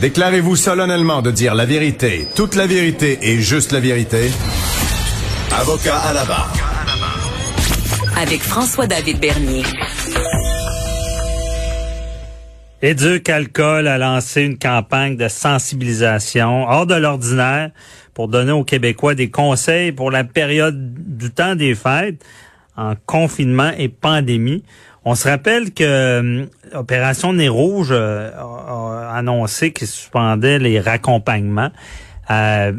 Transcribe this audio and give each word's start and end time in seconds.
Déclarez-vous 0.00 0.56
solennellement 0.56 1.20
de 1.20 1.30
dire 1.30 1.54
la 1.54 1.66
vérité, 1.66 2.26
toute 2.34 2.54
la 2.54 2.66
vérité 2.66 3.18
et 3.20 3.36
juste 3.38 3.70
la 3.70 3.80
vérité. 3.80 4.30
Avocat 5.52 5.98
à 5.98 6.14
la 6.14 6.24
barre. 6.24 6.50
Avec 8.16 8.40
François-David 8.40 9.20
Bernier. 9.20 9.62
Éduc 12.80 13.28
Alcool 13.28 13.88
a 13.88 13.98
lancé 13.98 14.40
une 14.40 14.58
campagne 14.58 15.18
de 15.18 15.28
sensibilisation 15.28 16.66
hors 16.66 16.86
de 16.86 16.94
l'ordinaire 16.94 17.70
pour 18.14 18.28
donner 18.28 18.52
aux 18.52 18.64
Québécois 18.64 19.14
des 19.14 19.28
conseils 19.28 19.92
pour 19.92 20.10
la 20.10 20.24
période 20.24 20.94
du 21.18 21.30
temps 21.30 21.56
des 21.56 21.74
fêtes 21.74 22.24
en 22.74 22.94
confinement 23.04 23.72
et 23.76 23.90
pandémie. 23.90 24.64
On 25.04 25.14
se 25.14 25.28
rappelle 25.28 25.72
que 25.72 25.82
euh, 25.84 26.46
Opération 26.74 27.32
Nez 27.32 27.48
Rouge 27.48 27.88
euh, 27.90 28.30
a, 28.36 29.16
annoncé 29.16 29.72
qu'il 29.72 29.86
suspendait 29.86 30.58
les 30.58 30.78
raccompagnements. 30.78 31.70
Euh, 32.30 32.72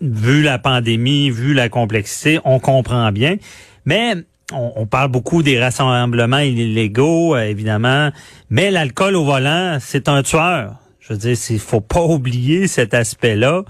vu 0.00 0.42
la 0.42 0.58
pandémie, 0.58 1.30
vu 1.30 1.54
la 1.54 1.68
complexité, 1.68 2.40
on 2.44 2.58
comprend 2.58 3.12
bien. 3.12 3.36
Mais 3.84 4.14
on, 4.52 4.84
parle 4.86 5.10
beaucoup 5.10 5.44
des 5.44 5.60
rassemblements 5.60 6.38
illégaux, 6.38 7.36
évidemment, 7.36 8.10
mais 8.50 8.72
l'alcool 8.72 9.14
au 9.14 9.24
volant, 9.24 9.78
c'est 9.80 10.08
un 10.08 10.24
tueur. 10.24 10.74
Je 10.98 11.12
veux 11.12 11.18
dire, 11.18 11.36
il 11.50 11.58
faut 11.60 11.80
pas 11.80 12.02
oublier 12.04 12.66
cet 12.66 12.92
aspect-là. 12.92 13.62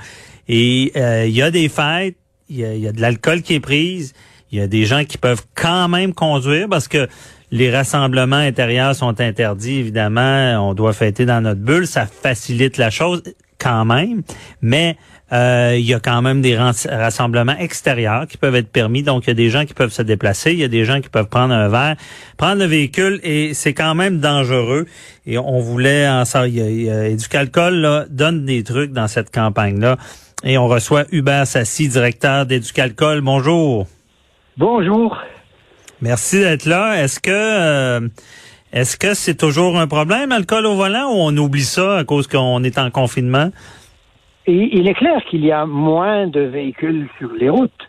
Et 0.49 0.91
il 1.27 1.33
y 1.37 1.43
a 1.43 1.51
des 1.51 1.69
fêtes, 1.69 2.17
il 2.49 2.57
y 2.57 2.79
y 2.81 2.89
a 2.89 2.93
de 2.93 3.01
l'alcool 3.01 3.43
qui 3.43 3.55
est 3.55 3.61
prise, 3.61 4.15
il 4.53 4.59
y 4.59 4.63
a 4.63 4.67
des 4.67 4.85
gens 4.85 5.05
qui 5.05 5.19
peuvent 5.19 5.45
quand 5.55 5.89
même 5.89 6.13
conduire 6.13 6.69
parce 6.69 6.89
que 6.89 7.09
les 7.53 7.71
rassemblements 7.71 8.37
intérieurs 8.37 8.95
sont 8.95 9.21
interdits, 9.21 9.79
évidemment. 9.79 10.69
On 10.69 10.75
doit 10.75 10.93
fêter 10.93 11.27
dans 11.27 11.41
notre 11.41 11.61
bulle. 11.61 11.87
Ça 11.87 12.07
facilite 12.07 12.77
la 12.77 12.91
chose 12.91 13.23
quand 13.59 13.85
même. 13.85 14.23
Mais 14.63 14.97
euh, 15.33 15.75
il 15.77 15.85
y 15.85 15.95
a 15.95 16.01
quand 16.01 16.23
même 16.23 16.43
des 16.43 16.57
rassemblements 16.57 17.57
extérieurs 17.59 18.27
qui 18.29 18.37
peuvent 18.37 18.55
être 18.55 18.71
permis. 18.71 19.03
Donc, 19.03 19.25
il 19.27 19.29
y 19.29 19.31
a 19.31 19.35
des 19.35 19.51
gens 19.51 19.65
qui 19.65 19.75
peuvent 19.75 19.93
se 19.93 20.03
déplacer. 20.03 20.53
Il 20.53 20.59
y 20.59 20.65
a 20.65 20.69
des 20.69 20.85
gens 20.85 21.01
qui 21.01 21.09
peuvent 21.09 21.29
prendre 21.29 21.55
un 21.55 21.69
verre, 21.69 21.97
prendre 22.37 22.61
le 22.61 22.67
véhicule. 22.67 23.21
Et 23.25 23.53
c'est 23.55 23.75
quand 23.75 23.95
même 23.95 24.19
dangereux. 24.19 24.87
Et 25.27 25.39
on 25.39 25.61
voulait 25.61 26.09
en 26.09 26.25
ça. 26.25 26.47
Éducalcool 26.47 28.07
donne 28.11 28.45
des 28.45 28.63
trucs 28.63 28.93
dans 28.93 29.09
cette 29.09 29.33
campagne-là. 29.33 29.97
Et 30.45 30.57
on 30.57 30.69
reçoit 30.69 31.05
Hubert 31.13 31.47
Sassi, 31.47 31.89
directeur 31.89 32.47
d'Éducalcool. 32.47 33.21
Bonjour. 33.21 33.87
Bonjour. 34.61 35.17
Merci 36.03 36.39
d'être 36.39 36.67
là. 36.67 37.03
Est-ce 37.03 37.19
que 37.19 37.31
euh, 37.31 38.07
est-ce 38.75 38.99
que 38.99 39.15
c'est 39.15 39.35
toujours 39.35 39.79
un 39.79 39.87
problème, 39.87 40.29
l'alcool 40.29 40.67
au 40.67 40.75
volant, 40.75 41.07
ou 41.09 41.17
on 41.17 41.35
oublie 41.39 41.63
ça 41.63 41.97
à 41.97 42.05
cause 42.05 42.27
qu'on 42.27 42.63
est 42.63 42.77
en 42.77 42.91
confinement? 42.91 43.49
Et 44.47 44.77
il 44.77 44.87
est 44.87 44.93
clair 44.93 45.25
qu'il 45.31 45.47
y 45.47 45.51
a 45.51 45.65
moins 45.65 46.27
de 46.27 46.41
véhicules 46.41 47.09
sur 47.17 47.33
les 47.33 47.49
routes, 47.49 47.89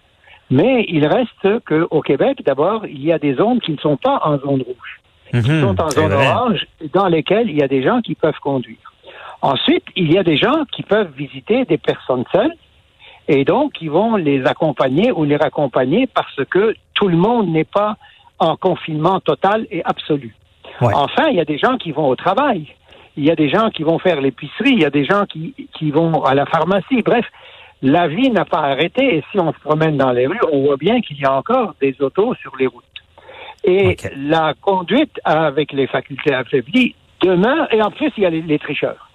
mais 0.50 0.86
il 0.88 1.06
reste 1.08 1.66
qu'au 1.66 2.02
Québec, 2.02 2.42
d'abord, 2.46 2.86
il 2.86 3.04
y 3.04 3.12
a 3.12 3.20
des 3.20 3.34
zones 3.34 3.60
qui 3.60 3.74
ne 3.74 3.78
sont 3.80 3.98
pas 3.98 4.22
en 4.24 4.40
zone 4.40 4.62
rouge, 4.62 5.02
qui 5.30 5.52
mhm, 5.52 5.62
sont 5.62 5.82
en 5.82 5.90
zone 5.90 6.14
orange, 6.14 6.66
dans 6.94 7.10
lesquelles 7.10 7.50
il 7.50 7.58
y 7.58 7.64
a 7.64 7.68
des 7.68 7.84
gens 7.84 8.00
qui 8.00 8.16
peuvent 8.16 8.40
conduire. 8.42 8.94
Ensuite, 9.42 9.84
il 9.98 10.10
y 10.14 10.18
a 10.18 10.24
des 10.24 10.38
gens 10.38 10.64
qui 10.72 10.84
peuvent 10.84 11.12
visiter 11.18 11.66
des 11.66 11.78
personnes 11.78 12.24
seules, 12.32 12.54
et 13.28 13.46
donc, 13.46 13.74
ils 13.82 13.90
vont 13.90 14.16
les 14.16 14.44
accompagner 14.46 15.12
ou 15.12 15.24
les 15.24 15.38
raccompagner 15.38 16.08
parce 16.08 16.44
que 16.50 16.76
tout 16.94 17.08
le 17.08 17.18
monde 17.18 17.50
n'est 17.50 17.64
pas 17.64 17.98
en 18.40 18.56
confinement 18.56 19.20
total 19.20 19.68
et 19.70 19.84
absolu. 19.86 20.36
Enfin, 20.82 21.28
il 21.30 21.36
y 21.36 21.40
a 21.40 21.46
des 21.46 21.60
gens 21.60 21.78
qui 21.78 21.92
vont 21.92 22.08
au 22.08 22.16
travail. 22.16 22.68
Il 23.16 23.26
y 23.26 23.30
a 23.30 23.36
des 23.36 23.50
gens 23.50 23.70
qui 23.70 23.84
vont 23.84 24.00
faire 24.00 24.20
l'épicerie. 24.20 24.72
Il 24.72 24.80
y 24.80 24.86
a 24.86 24.90
des 24.90 25.06
gens 25.06 25.26
qui, 25.26 25.54
qui 25.78 25.92
vont 25.92 26.24
à 26.24 26.34
la 26.34 26.46
pharmacie. 26.46 27.04
Bref, 27.04 27.26
la 27.84 28.08
vie 28.08 28.32
n'a 28.32 28.46
pas 28.46 28.62
arrêté. 28.62 29.18
Et 29.18 29.24
si 29.32 29.40
on 29.40 29.54
se 29.54 29.60
promène 29.60 29.98
dans 29.98 30.12
les 30.12 30.26
rues, 30.26 30.40
on 30.52 30.66
voit 30.66 30.78
bien 30.78 31.02
qu'il 31.02 31.20
y 31.20 31.26
a 31.26 31.34
encore 31.34 31.76
des 31.80 31.96
autos 32.00 32.34
sur 32.36 32.56
les 32.58 32.68
routes. 32.68 32.84
Et 33.64 33.96
la 34.16 34.56
conduite 34.60 35.20
avec 35.24 35.72
les 35.72 35.86
facultés 35.86 36.34
affaiblies 36.34 36.96
demeure. 37.22 37.72
Et 37.72 37.82
en 37.84 37.92
plus, 37.92 38.12
il 38.18 38.24
y 38.24 38.26
a 38.26 38.32
les 38.32 38.60
tricheurs. 38.60 39.11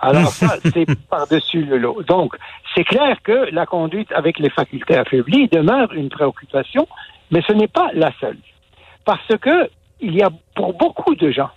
Alors 0.00 0.28
ça, 0.28 0.56
c'est 0.72 0.86
par-dessus 1.08 1.64
le 1.64 1.78
lot. 1.78 2.02
Donc, 2.02 2.36
c'est 2.74 2.84
clair 2.84 3.16
que 3.22 3.48
la 3.52 3.66
conduite 3.66 4.12
avec 4.12 4.38
les 4.38 4.50
facultés 4.50 4.96
affaiblies 4.96 5.48
demeure 5.48 5.92
une 5.92 6.08
préoccupation, 6.08 6.86
mais 7.30 7.42
ce 7.46 7.52
n'est 7.52 7.68
pas 7.68 7.90
la 7.94 8.12
seule. 8.20 8.38
Parce 9.04 9.36
que 9.40 9.70
il 10.00 10.14
y 10.14 10.22
a 10.22 10.30
pour 10.54 10.74
beaucoup 10.74 11.14
de 11.14 11.30
gens 11.30 11.50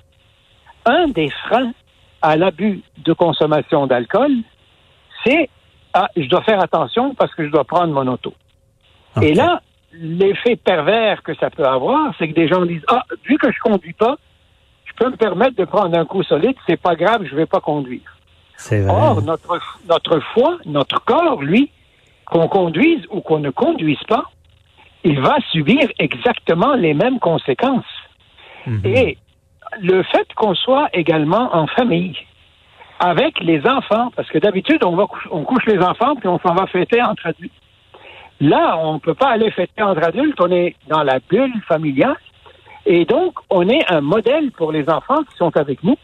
un 0.86 1.08
des 1.10 1.30
freins 1.30 1.74
à 2.22 2.36
l'abus 2.36 2.82
de 2.98 3.14
consommation 3.14 3.88
d'alcool, 3.88 4.32
c'est 5.24 5.50
ah, 5.94 6.08
je 6.16 6.28
dois 6.28 6.42
faire 6.44 6.62
attention 6.64 7.14
parce 7.16 7.34
que 7.36 7.46
je 7.46 7.52
dois 7.52 7.66
prendre 7.66 7.94
mon 7.94 8.08
auto. 8.08 8.34
Et 9.22 9.34
là, 9.34 9.62
l'effet 9.92 10.56
pervers 10.56 11.22
que 11.22 11.36
ça 11.36 11.50
peut 11.50 11.66
avoir, 11.66 12.14
c'est 12.18 12.30
que 12.30 12.34
des 12.34 12.48
gens 12.48 12.66
disent 12.66 12.86
ah 12.88 13.04
vu 13.26 13.38
que 13.38 13.52
je 13.52 13.60
conduis 13.60 13.94
pas, 13.94 14.16
je 14.86 14.94
peux 14.94 15.10
me 15.10 15.18
permettre 15.18 15.56
de 15.56 15.66
prendre 15.66 15.98
un 15.98 16.06
coup 16.06 16.24
solide, 16.24 16.56
c'est 16.68 16.82
pas 16.82 16.96
grave, 16.96 17.26
je 17.30 17.36
vais 17.36 17.46
pas 17.46 17.60
conduire. 17.60 18.02
Or, 18.90 19.22
notre, 19.22 19.60
notre 19.88 20.20
foi, 20.34 20.58
notre 20.66 21.04
corps, 21.04 21.42
lui, 21.42 21.72
qu'on 22.26 22.48
conduise 22.48 23.06
ou 23.10 23.22
qu'on 23.22 23.40
ne 23.40 23.50
conduise 23.50 24.02
pas, 24.08 24.24
il 25.04 25.20
va 25.20 25.36
subir 25.52 25.90
exactement 26.00 26.76
les 26.76 26.94
mêmes 26.94 27.20
conséquences. 27.20 27.86
Mhm. 28.68 28.82
Et 28.86 29.18
le 29.82 30.04
fait 30.04 30.28
qu'on 30.36 30.56
soit 30.56 30.90
également 30.94 31.56
en 31.56 31.68
famille, 31.68 32.16
avec 33.00 33.40
les 33.40 33.66
enfants, 33.66 34.12
parce 34.16 34.30
que 34.30 34.38
d'habitude, 34.38 34.84
on, 34.84 34.96
va 34.96 35.08
on 35.32 35.44
couche 35.44 35.66
les 35.66 35.80
enfants 35.80 36.16
puis 36.16 36.28
on 36.28 36.40
s'en 36.40 36.54
va 36.54 36.68
fêter 36.68 37.02
entre 37.02 37.26
adultes. 37.26 37.52
Là, 38.40 38.78
on 38.78 38.96
ne 38.96 39.00
peut 39.00 39.16
pas 39.16 39.30
aller 39.30 39.50
fêter 39.52 39.82
entre 39.82 40.04
adultes, 40.04 40.40
on 40.40 40.52
est 40.52 40.76
dans 40.88 41.04
la 41.04 41.20
bulle 41.20 41.54
familiale. 41.68 42.18
Et 42.86 43.06
donc, 43.06 43.40
on 43.50 43.68
est 43.70 43.92
un 43.92 44.02
modèle 44.02 44.52
pour 44.52 44.72
les 44.72 44.88
enfants 44.90 45.24
qui 45.30 45.36
sont 45.38 45.56
avec 45.58 45.84
nous. 45.84 45.98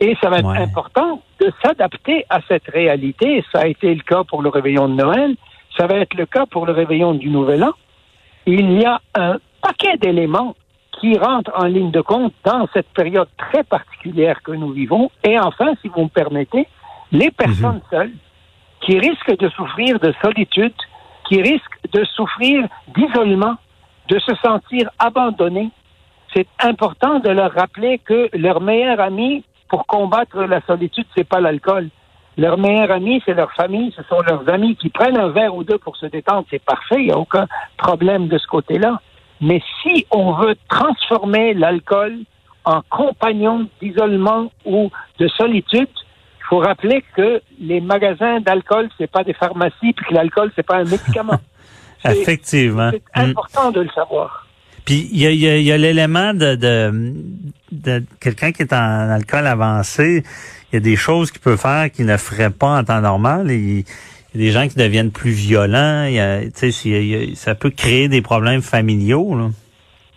Et 0.00 0.16
ça 0.20 0.30
va 0.30 0.38
être 0.38 0.48
important 0.48 1.22
de 1.40 1.52
s'adapter 1.62 2.24
à 2.30 2.40
cette 2.46 2.68
réalité. 2.68 3.44
Ça 3.52 3.60
a 3.60 3.66
été 3.66 3.94
le 3.94 4.02
cas 4.02 4.24
pour 4.24 4.42
le 4.42 4.48
réveillon 4.48 4.88
de 4.88 4.94
Noël. 4.94 5.34
Ça 5.76 5.86
va 5.86 5.96
être 5.96 6.14
le 6.14 6.26
cas 6.26 6.46
pour 6.46 6.66
le 6.66 6.72
réveillon 6.72 7.14
du 7.14 7.30
Nouvel 7.30 7.64
An. 7.64 7.72
Il 8.46 8.80
y 8.80 8.84
a 8.84 9.00
un 9.14 9.38
paquet 9.60 9.96
d'éléments 9.98 10.54
qui 11.00 11.16
rentrent 11.18 11.52
en 11.56 11.66
ligne 11.66 11.90
de 11.90 12.00
compte 12.00 12.32
dans 12.44 12.66
cette 12.72 12.88
période 12.88 13.28
très 13.36 13.62
particulière 13.64 14.42
que 14.42 14.52
nous 14.52 14.72
vivons. 14.72 15.10
Et 15.24 15.38
enfin, 15.38 15.74
si 15.82 15.88
vous 15.88 16.04
me 16.04 16.08
permettez, 16.08 16.66
les 17.12 17.30
personnes 17.30 17.76
mhm. 17.76 17.90
seules 17.90 18.12
qui 18.80 18.98
risquent 18.98 19.38
de 19.38 19.48
souffrir 19.50 19.98
de 20.00 20.12
solitude, 20.22 20.74
qui 21.28 21.42
risquent 21.42 21.78
de 21.92 22.04
souffrir 22.04 22.66
d'isolement, 22.96 23.56
de 24.08 24.18
se 24.18 24.34
sentir 24.36 24.90
abandonnées, 24.98 25.70
c'est 26.34 26.46
important 26.60 27.20
de 27.20 27.30
leur 27.30 27.52
rappeler 27.52 27.98
que 27.98 28.28
leur 28.36 28.60
meilleur 28.60 29.00
ami, 29.00 29.44
pour 29.68 29.86
combattre 29.86 30.42
la 30.42 30.60
solitude, 30.66 31.06
c'est 31.16 31.28
pas 31.28 31.40
l'alcool. 31.40 31.88
Leur 32.36 32.56
meilleur 32.56 32.90
ami, 32.92 33.20
c'est 33.26 33.34
leur 33.34 33.52
famille, 33.52 33.92
ce 33.96 34.02
sont 34.04 34.20
leurs 34.20 34.48
amis 34.48 34.76
qui 34.76 34.90
prennent 34.90 35.18
un 35.18 35.28
verre 35.28 35.54
ou 35.54 35.64
deux 35.64 35.78
pour 35.78 35.96
se 35.96 36.06
détendre, 36.06 36.46
c'est 36.50 36.62
parfait, 36.62 36.96
il 36.98 37.06
n'y 37.06 37.12
a 37.12 37.18
aucun 37.18 37.46
problème 37.76 38.28
de 38.28 38.38
ce 38.38 38.46
côté-là. 38.46 39.00
Mais 39.40 39.60
si 39.82 40.06
on 40.10 40.32
veut 40.32 40.56
transformer 40.68 41.54
l'alcool 41.54 42.18
en 42.64 42.82
compagnon 42.90 43.68
d'isolement 43.80 44.52
ou 44.64 44.90
de 45.18 45.28
solitude, 45.28 45.88
il 45.88 46.44
faut 46.48 46.58
rappeler 46.58 47.04
que 47.14 47.42
les 47.60 47.80
magasins 47.80 48.40
d'alcool, 48.40 48.88
c'est 48.98 49.10
pas 49.10 49.24
des 49.24 49.34
pharmacies, 49.34 49.92
puis 49.92 50.06
que 50.06 50.14
l'alcool, 50.14 50.52
c'est 50.54 50.66
pas 50.66 50.76
un 50.76 50.84
médicament. 50.84 51.40
Effectivement. 52.04 52.90
C'est 52.92 53.20
important 53.20 53.70
de 53.70 53.80
le 53.80 53.90
savoir. 53.90 54.47
Puis 54.88 55.06
il 55.12 55.20
y 55.20 55.26
a, 55.26 55.58
y 55.58 55.70
a, 55.70 55.76
l'élément 55.76 56.32
de, 56.32 56.54
de, 56.54 57.12
de 57.72 58.02
quelqu'un 58.22 58.52
qui 58.52 58.62
est 58.62 58.72
en 58.72 59.10
alcool 59.10 59.46
avancé. 59.46 60.22
Il 60.72 60.76
y 60.76 60.78
a 60.78 60.80
des 60.80 60.96
choses 60.96 61.30
qu'il 61.30 61.42
peut 61.42 61.58
faire 61.58 61.92
qu'il 61.92 62.06
ne 62.06 62.16
ferait 62.16 62.48
pas 62.48 62.78
en 62.78 62.84
temps 62.84 63.02
normal. 63.02 63.50
il 63.50 63.80
y 63.80 63.84
a 64.34 64.38
des 64.38 64.50
gens 64.50 64.66
qui 64.66 64.78
deviennent 64.78 65.10
plus 65.10 65.32
violents. 65.32 66.06
Y 66.06 66.20
a, 66.20 67.34
ça 67.34 67.54
peut 67.54 67.68
créer 67.68 68.08
des 68.08 68.22
problèmes 68.22 68.62
familiaux. 68.62 69.36
Là. 69.36 69.48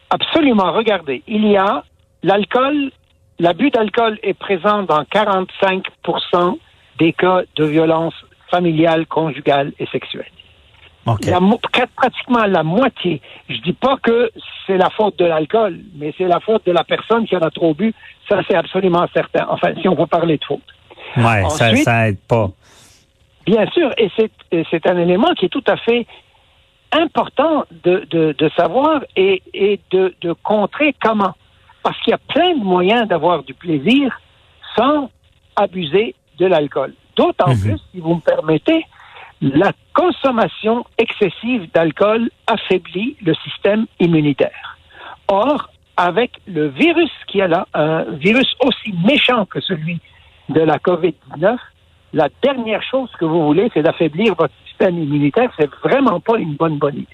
Absolument. 0.09 0.71
Regardez, 0.71 1.21
il 1.27 1.45
y 1.47 1.57
a 1.57 1.83
l'alcool 2.23 2.91
l'abus 3.39 3.71
d'alcool 3.71 4.19
est 4.23 4.39
présent 4.39 4.83
dans 4.83 5.01
45% 5.01 6.59
des 6.97 7.11
cas 7.11 7.41
de 7.57 7.65
violence 7.65 8.13
familiale, 8.49 9.05
conjugale 9.05 9.73
et 9.79 9.85
sexuelle. 9.87 10.31
OK. 11.05 11.25
La 11.25 11.39
pratiquement 11.95 12.45
la 12.45 12.63
moitié. 12.63 13.21
Je 13.49 13.57
dis 13.61 13.73
pas 13.73 13.97
que 13.97 14.31
c'est 14.67 14.77
la 14.77 14.89
faute 14.91 15.17
de 15.17 15.25
l'alcool, 15.25 15.79
mais 15.95 16.13
c'est 16.17 16.27
la 16.27 16.39
faute 16.39 16.65
de 16.65 16.71
la 16.71 16.83
personne 16.83 17.25
qui 17.25 17.35
en 17.35 17.39
a 17.41 17.49
trop 17.49 17.73
bu. 17.73 17.93
Ça, 18.29 18.41
c'est 18.47 18.55
absolument 18.55 19.05
certain. 19.13 19.47
Enfin, 19.49 19.73
si 19.81 19.87
on 19.87 19.95
veut 19.95 20.05
parler 20.05 20.37
de 20.37 20.43
faute. 20.45 20.61
Ouais, 21.17 21.43
ça, 21.49 21.75
ça 21.75 22.07
aide 22.09 22.19
pas. 22.27 22.49
Bien 23.45 23.65
sûr, 23.71 23.91
et 23.97 24.09
c'est, 24.15 24.87
un 24.87 24.97
élément 24.97 25.33
qui 25.33 25.45
est 25.45 25.49
tout 25.49 25.63
à 25.67 25.75
fait 25.77 26.05
important 26.91 27.65
de, 27.83 28.05
de, 28.09 28.35
de 28.37 28.49
savoir 28.55 29.01
et, 29.15 29.41
et 29.53 29.79
de, 29.91 30.13
de 30.21 30.33
contrer 30.33 30.93
comment. 31.01 31.33
Parce 31.83 31.99
qu'il 32.01 32.11
y 32.11 32.13
a 32.13 32.19
plein 32.19 32.55
de 32.55 32.63
moyens 32.63 33.07
d'avoir 33.07 33.41
du 33.43 33.55
plaisir 33.55 34.21
sans 34.77 35.09
abuser 35.55 36.15
de 36.37 36.45
l'alcool. 36.45 36.93
D'autant 37.15 37.49
Mhm. 37.49 37.61
plus, 37.61 37.77
si 37.91 37.99
vous 37.99 38.15
me 38.15 38.21
permettez, 38.21 38.85
la 39.41 39.73
consommation 39.93 40.85
excessive 40.97 41.69
d'alcool 41.73 42.29
affaiblit 42.47 43.17
le 43.23 43.33
système 43.35 43.85
immunitaire. 43.99 44.77
Or, 45.27 45.69
avec 45.97 46.31
le 46.47 46.67
virus 46.67 47.11
qui 47.27 47.39
est 47.39 47.47
là, 47.47 47.67
un 47.73 48.03
virus 48.03 48.53
aussi 48.63 48.93
méchant 49.05 49.45
que 49.45 49.59
celui 49.61 49.99
de 50.49 50.61
la 50.61 50.77
COVID-19, 50.77 51.57
la 52.13 52.29
dernière 52.43 52.83
chose 52.83 53.09
que 53.19 53.25
vous 53.25 53.45
voulez, 53.45 53.69
c'est 53.73 53.81
d'affaiblir 53.81 54.35
votre 54.35 54.53
système 54.67 54.97
immunitaire. 54.97 55.51
C'est 55.57 55.69
vraiment 55.83 56.19
pas 56.19 56.37
une 56.37 56.55
bonne 56.55 56.77
bonne 56.77 56.97
idée. 56.97 57.07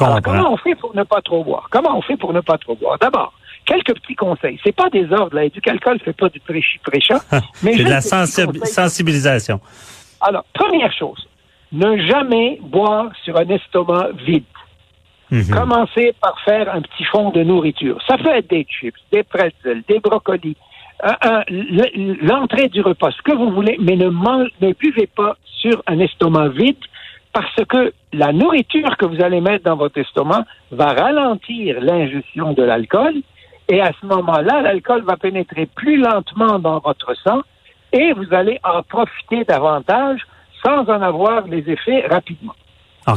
Alors, 0.00 0.20
comment 0.20 0.52
on 0.52 0.56
fait 0.56 0.74
pour 0.74 0.94
ne 0.96 1.04
pas 1.04 1.22
trop 1.22 1.44
boire? 1.44 1.68
Comment 1.70 1.96
on 1.96 2.02
fait 2.02 2.16
pour 2.16 2.32
ne 2.32 2.40
pas 2.40 2.58
trop 2.58 2.74
boire? 2.74 2.98
D'abord, 2.98 3.32
quelques 3.64 3.94
petits 3.94 4.16
conseils. 4.16 4.58
C'est 4.64 4.74
pas 4.74 4.90
des 4.90 5.10
ordres, 5.12 5.36
là. 5.36 5.48
Du 5.48 5.60
calcul 5.60 6.00
fait 6.00 6.12
pas 6.12 6.28
du 6.28 6.40
prêchi-prêcha. 6.40 7.20
mais 7.62 7.76
C'est 7.76 7.84
de 7.84 7.90
la 7.90 8.00
sensibilisation. 8.66 9.60
Alors, 10.20 10.44
première 10.54 10.92
chose, 10.92 11.28
ne 11.76 11.98
jamais 11.98 12.58
boire 12.62 13.10
sur 13.24 13.36
un 13.36 13.48
estomac 13.48 14.08
vide. 14.26 14.44
Mhm. 15.30 15.50
Commencez 15.50 16.14
par 16.20 16.38
faire 16.40 16.72
un 16.72 16.82
petit 16.82 17.04
fond 17.04 17.30
de 17.30 17.42
nourriture. 17.42 17.98
Ça 18.06 18.16
peut 18.16 18.30
être 18.30 18.48
des 18.48 18.64
chips, 18.64 18.98
des 19.12 19.22
pretzels, 19.24 19.82
des 19.88 19.98
brocolis, 19.98 20.56
l'entrée 22.22 22.68
du 22.68 22.80
repas, 22.80 23.10
ce 23.10 23.22
que 23.22 23.34
vous 23.34 23.50
voulez, 23.50 23.76
mais 23.80 23.96
ne, 23.96 24.08
ne 24.08 24.72
buvez 24.72 25.06
pas 25.06 25.36
sur 25.44 25.82
un 25.86 25.98
estomac 25.98 26.48
vide 26.48 26.76
parce 27.32 27.64
que 27.68 27.92
la 28.12 28.32
nourriture 28.32 28.96
que 28.96 29.04
vous 29.04 29.22
allez 29.22 29.42
mettre 29.42 29.64
dans 29.64 29.76
votre 29.76 29.98
estomac 29.98 30.44
va 30.70 30.86
ralentir 30.86 31.80
l'ingestion 31.80 32.54
de 32.54 32.62
l'alcool 32.62 33.14
et 33.68 33.80
à 33.80 33.90
ce 34.00 34.06
moment-là, 34.06 34.62
l'alcool 34.62 35.02
va 35.02 35.16
pénétrer 35.16 35.66
plus 35.66 35.98
lentement 35.98 36.58
dans 36.58 36.78
votre 36.78 37.14
sang 37.22 37.42
et 37.92 38.12
vous 38.12 38.32
allez 38.32 38.58
en 38.64 38.82
profiter 38.82 39.44
davantage 39.44 40.20
sans 40.66 40.82
en 40.90 41.00
avoir 41.02 41.46
les 41.46 41.68
effets 41.70 42.04
rapidement. 42.10 42.54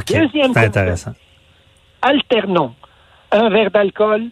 Deuxième 0.07 0.50
conseil. 0.54 0.66
intéressant. 0.66 1.13
alternons 2.01 2.74
un 3.31 3.50
verre 3.50 3.72
d'alcool, 3.72 4.24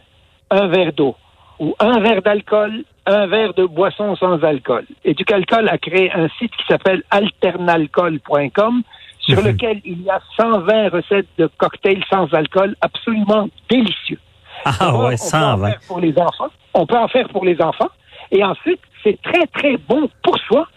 un 0.52 0.68
verre 0.68 0.94
d'eau, 0.94 1.16
ou 1.60 1.76
un 1.80 2.00
verre 2.00 2.22
d'alcool, 2.22 2.84
un 3.08 3.26
verre 3.28 3.54
de 3.56 3.66
boisson 3.66 4.16
sans 4.16 4.44
alcool. 4.44 4.86
Et 5.04 5.14
du 5.14 5.24
Calcol 5.26 5.68
a 5.70 5.78
créé 5.78 6.12
un 6.14 6.28
site 6.38 6.52
qui 6.58 6.66
s'appelle 6.68 7.04
alternalcool.com 7.10 8.84
sur 9.20 9.40
Mhm. 9.40 9.48
lequel 9.48 9.82
il 9.86 10.02
y 10.04 10.10
a 10.10 10.20
120 10.36 10.90
recettes 10.90 11.28
de 11.38 11.48
cocktails 11.58 12.04
sans 12.10 12.32
alcool 12.34 12.76
absolument 12.82 13.50
délicieux. 13.70 14.20
Ah 14.66 14.96
ouais, 14.96 14.98
on 14.98 15.00
peut 15.08 15.14
en 15.14 15.18
120. 15.18 15.68
faire 15.70 15.80
pour 15.88 16.00
les 16.00 16.18
enfants. 16.20 16.50
On 16.74 16.86
peut 16.86 16.98
en 16.98 17.08
faire 17.08 17.28
pour 17.30 17.46
les 17.46 17.60
enfants. 17.62 17.90
Et 18.32 18.44
ensuite, 18.44 18.82
c'est 19.04 19.20
très, 19.22 19.46
très 19.48 19.78
bon 19.78 20.10
pour 20.24 20.38
soi 20.40 20.68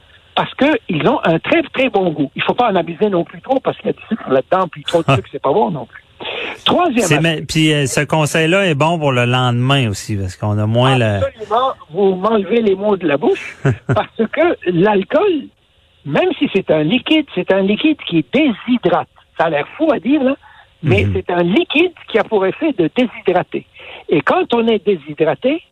parce 0.41 0.55
qu'ils 0.55 1.07
ont 1.07 1.21
un 1.25 1.39
très, 1.39 1.61
très 1.75 1.91
bon 1.91 2.09
goût. 2.13 2.31
Il 2.35 2.43
faut 2.43 2.55
pas 2.55 2.71
en 2.73 2.75
abuser 2.77 3.11
non 3.11 3.25
plus 3.25 3.43
trop 3.43 3.61
parce 3.61 3.77
qu'il 3.77 3.89
y 3.89 3.91
a 3.91 3.93
du 3.93 4.03
sucre 4.09 4.31
là-dedans, 4.31 4.69
puis 4.69 4.83
trop 4.85 5.03
de 5.03 5.13
sucre, 5.13 5.29
c'est 5.31 5.43
pas 5.43 5.53
bon 5.53 5.71
non 5.71 5.85
plus. 5.85 6.03
Troisième 6.65 7.45
Puis 7.47 7.75
euh, 7.75 7.85
ce 7.87 8.01
conseil-là 8.01 8.67
est 8.67 8.75
bon 8.75 8.99
pour 8.99 9.13
le 9.13 9.27
lendemain 9.27 9.91
aussi, 9.91 10.17
parce 10.17 10.37
qu'on 10.37 10.57
a 10.59 10.65
moins 10.67 10.97
le... 10.97 11.05
Absolument, 11.27 11.73
vous 11.91 12.15
m'enlevez 12.15 12.63
les 12.63 12.75
mots 12.75 12.97
de 12.97 13.07
la 13.07 13.19
bouche 13.19 13.59
parce 13.87 14.17
que 14.17 14.57
l'alcool, 14.71 15.49
même 16.07 16.31
si 16.39 16.49
c'est 16.55 16.71
un 16.71 16.85
liquide, 16.85 17.27
c'est 17.35 17.53
un 17.53 17.61
liquide 17.61 17.99
qui 18.09 18.25
déshydrate. 18.33 19.09
Ça 19.39 19.45
a 19.45 19.51
l'air 19.51 19.67
fou 19.77 19.91
à 19.93 19.99
dire, 19.99 20.23
là, 20.23 20.37
mais 20.83 21.05
Mhm. 21.05 21.13
c'est 21.17 21.31
un 21.33 21.43
liquide 21.43 21.93
qui 22.11 22.19
a 22.19 22.25
pour 22.25 22.47
effet 22.47 22.73
de 22.79 22.89
déshydrater. 22.97 23.67
Et 24.09 24.23
quand 24.23 24.55
on 24.55 24.67
est 24.69 24.83
déshydraté, 24.85 25.63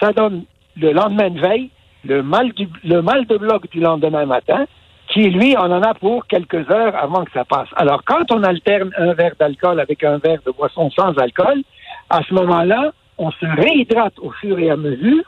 ça 0.00 0.12
donne 0.12 0.42
le 0.76 0.90
lendemain 0.92 1.30
de 1.30 1.40
veille 1.40 1.70
le 2.06 2.22
mal, 2.22 2.52
du, 2.52 2.68
le 2.84 3.02
mal 3.02 3.26
de 3.26 3.36
bloc 3.36 3.70
du 3.70 3.80
lendemain 3.80 4.26
matin, 4.26 4.64
qui, 5.08 5.30
lui, 5.30 5.56
on 5.56 5.70
en 5.70 5.82
a 5.82 5.94
pour 5.94 6.26
quelques 6.26 6.68
heures 6.70 6.96
avant 6.96 7.24
que 7.24 7.32
ça 7.32 7.44
passe. 7.44 7.68
Alors, 7.76 8.02
quand 8.04 8.30
on 8.32 8.42
alterne 8.42 8.90
un 8.98 9.14
verre 9.14 9.34
d'alcool 9.38 9.80
avec 9.80 10.02
un 10.02 10.18
verre 10.18 10.40
de 10.44 10.50
boisson 10.50 10.90
sans 10.90 11.16
alcool, 11.18 11.62
à 12.10 12.20
ce 12.28 12.34
moment-là, 12.34 12.92
on 13.18 13.30
se 13.30 13.46
réhydrate 13.46 14.18
au 14.18 14.30
fur 14.30 14.58
et 14.58 14.70
à 14.70 14.76
mesure, 14.76 15.22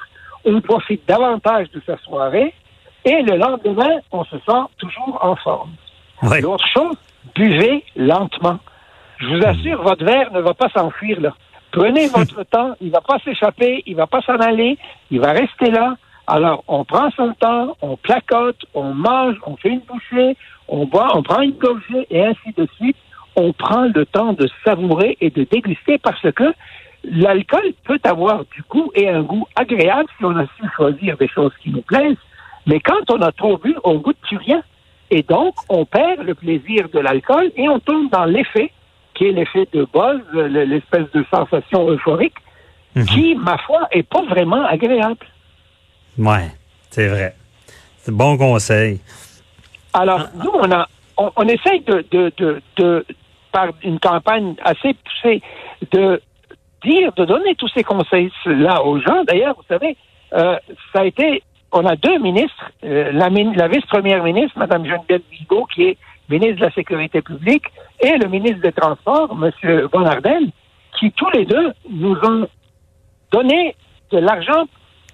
on 0.44 0.60
profite 0.60 1.06
davantage 1.06 1.70
de 1.70 1.80
sa 1.86 1.96
soirée, 1.98 2.52
et 3.04 3.22
le 3.22 3.36
lendemain, 3.36 4.00
on 4.12 4.24
se 4.24 4.36
sent 4.38 4.62
toujours 4.78 5.18
en 5.22 5.36
forme. 5.36 5.70
Ouais. 6.22 6.40
L'autre 6.40 6.66
chose, 6.66 6.96
buvez 7.34 7.84
lentement. 7.96 8.58
Je 9.18 9.26
vous 9.26 9.44
assure, 9.44 9.82
votre 9.82 10.04
verre 10.04 10.32
ne 10.32 10.40
va 10.40 10.54
pas 10.54 10.68
s'enfuir 10.70 11.20
là. 11.20 11.34
Prenez 11.72 12.08
votre 12.14 12.42
temps, 12.44 12.74
il 12.80 12.90
va 12.90 13.00
pas 13.00 13.18
s'échapper, 13.20 13.82
il 13.86 13.96
va 13.96 14.06
pas 14.06 14.20
s'en 14.22 14.36
aller, 14.36 14.78
il 15.10 15.20
va 15.20 15.32
rester 15.32 15.70
là. 15.70 15.96
Alors, 16.30 16.62
on 16.68 16.84
prend 16.84 17.10
son 17.12 17.32
temps, 17.32 17.74
on 17.80 17.96
placote, 17.96 18.62
on 18.74 18.92
mange, 18.92 19.36
on 19.46 19.56
fait 19.56 19.70
une 19.70 19.80
bouchée, 19.80 20.36
on 20.68 20.84
boit, 20.84 21.16
on 21.16 21.22
prend 21.22 21.40
une 21.40 21.52
gorgée 21.52 22.06
et 22.10 22.22
ainsi 22.22 22.52
de 22.54 22.68
suite. 22.76 22.96
On 23.34 23.54
prend 23.54 23.84
le 23.94 24.04
temps 24.04 24.34
de 24.34 24.46
savourer 24.64 25.16
et 25.22 25.30
de 25.30 25.44
déguster 25.44 25.96
parce 25.96 26.20
que 26.32 26.52
l'alcool 27.04 27.72
peut 27.84 28.00
avoir 28.04 28.44
du 28.54 28.62
goût 28.68 28.90
et 28.94 29.08
un 29.08 29.22
goût 29.22 29.46
agréable 29.56 30.08
si 30.18 30.24
on 30.26 30.36
a 30.36 30.44
su 30.58 30.64
choisir 30.76 31.16
des 31.16 31.28
choses 31.28 31.52
qui 31.62 31.70
nous 31.70 31.80
plaisent. 31.82 32.16
Mais 32.66 32.80
quand 32.80 33.10
on 33.10 33.22
a 33.22 33.32
trop 33.32 33.56
bu, 33.56 33.74
on 33.84 33.94
goûte 33.94 34.18
plus 34.20 34.36
rien. 34.36 34.62
Et 35.10 35.22
donc, 35.22 35.54
on 35.70 35.86
perd 35.86 36.20
le 36.26 36.34
plaisir 36.34 36.90
de 36.92 36.98
l'alcool 36.98 37.50
et 37.56 37.66
on 37.70 37.78
tombe 37.80 38.10
dans 38.10 38.26
l'effet, 38.26 38.70
qui 39.14 39.24
est 39.28 39.32
l'effet 39.32 39.66
de 39.72 39.86
buzz, 39.94 40.20
le- 40.32 40.64
l'espèce 40.64 41.10
de 41.14 41.24
sensation 41.32 41.88
euphorique, 41.90 42.34
Mhm. 42.96 43.04
qui, 43.06 43.34
ma 43.36 43.56
foi, 43.58 43.88
est 43.92 44.02
pas 44.02 44.22
vraiment 44.22 44.64
agréable. 44.66 45.24
Ouais, 46.18 46.50
c'est 46.90 47.08
vrai. 47.08 47.34
C'est 47.98 48.14
bon 48.14 48.36
conseil. 48.36 49.00
Alors, 49.92 50.28
nous, 50.34 50.50
on 50.52 50.70
a, 50.72 50.86
on, 51.16 51.30
on 51.36 51.48
essaye 51.48 51.80
de, 51.80 52.04
de, 52.10 52.32
de, 52.36 52.60
de, 52.76 53.06
par 53.52 53.68
une 53.82 53.98
campagne 54.00 54.54
assez 54.62 54.94
poussée, 54.94 55.42
de 55.92 56.20
dire, 56.84 57.12
de 57.12 57.24
donner 57.24 57.54
tous 57.56 57.68
ces 57.68 57.84
conseils-là 57.84 58.82
aux 58.84 59.00
gens. 59.00 59.24
D'ailleurs, 59.24 59.54
vous 59.56 59.64
savez, 59.68 59.96
euh, 60.32 60.56
ça 60.92 61.00
a 61.00 61.04
été, 61.04 61.42
on 61.72 61.84
a 61.86 61.96
deux 61.96 62.18
ministres, 62.18 62.70
euh, 62.84 63.12
la, 63.12 63.28
la 63.30 63.68
vice-première 63.68 64.22
ministre, 64.22 64.58
Mme 64.58 64.86
Geneviève 64.86 65.22
Bigot, 65.30 65.66
qui 65.74 65.84
est 65.84 65.98
ministre 66.28 66.56
de 66.56 66.66
la 66.66 66.72
Sécurité 66.72 67.22
publique, 67.22 67.64
et 68.00 68.16
le 68.18 68.28
ministre 68.28 68.60
des 68.60 68.72
Transports, 68.72 69.30
M. 69.32 69.88
Bonardel, 69.92 70.50
qui 70.98 71.10
tous 71.12 71.30
les 71.30 71.46
deux 71.46 71.72
nous 71.90 72.16
ont 72.22 72.46
donné 73.32 73.74
de 74.10 74.18
l'argent, 74.18 74.64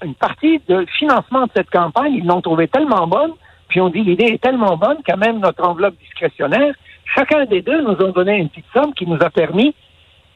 une 0.03 0.15
partie 0.15 0.61
de 0.69 0.87
financement 0.99 1.45
de 1.45 1.51
cette 1.57 1.71
campagne. 1.71 2.15
Ils 2.15 2.27
l'ont 2.27 2.41
trouvé 2.41 2.69
tellement 2.69 3.07
bonne, 3.07 3.33
puis 3.69 3.81
on 3.81 3.89
dit 3.89 4.03
l'idée 4.03 4.27
est 4.27 4.43
tellement 4.43 4.77
bonne 4.77 5.03
qu'à 5.05 5.17
même 5.17 5.41
notre 5.41 5.65
enveloppe 5.65 5.97
discrétionnaire, 5.99 6.75
chacun 7.15 7.45
des 7.47 7.63
deux 7.63 7.83
nous 7.83 7.97
ont 8.05 8.13
donné 8.13 8.37
une 8.37 8.49
petite 8.49 8.67
somme 8.73 8.95
qui 8.95 9.07
nous 9.07 9.19
a 9.21 9.31
permis, 9.31 9.75